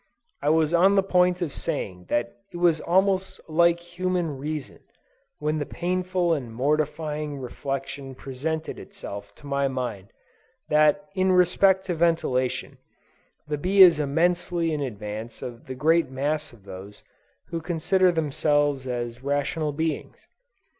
I 0.41 0.49
was 0.49 0.73
on 0.73 0.95
the 0.95 1.03
point 1.03 1.43
of 1.43 1.53
saying 1.53 2.05
that 2.05 2.33
it 2.51 2.57
was 2.57 2.81
almost 2.81 3.39
like 3.47 3.79
human 3.79 4.31
reason, 4.39 4.79
when 5.37 5.59
the 5.59 5.65
painful 5.67 6.33
and 6.33 6.51
mortifying 6.51 7.37
reflection 7.37 8.15
presented 8.15 8.79
itself 8.79 9.35
to 9.35 9.45
my 9.45 9.67
mind 9.67 10.07
that 10.69 11.05
in 11.13 11.31
respect 11.33 11.85
to 11.85 11.93
ventilation, 11.93 12.79
the 13.47 13.59
bee 13.59 13.83
is 13.83 13.99
immensely 13.99 14.73
in 14.73 14.81
advance 14.81 15.43
of 15.43 15.67
the 15.67 15.75
great 15.75 16.09
mass 16.09 16.51
of 16.51 16.63
those 16.63 17.03
who 17.49 17.61
consider 17.61 18.11
themselves 18.11 18.87
as 18.87 19.21
rational 19.21 19.71
beings. 19.71 20.25